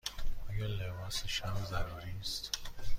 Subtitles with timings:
[0.49, 2.51] آیا لباس شب ضروری است؟